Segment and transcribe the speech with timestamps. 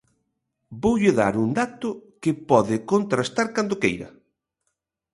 [0.83, 1.89] Voulle dar un dato
[2.21, 4.09] que pode contrastar cando queira.